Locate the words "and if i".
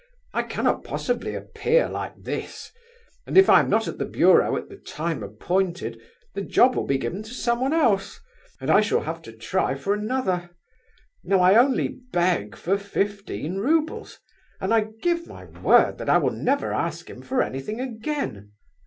3.27-3.59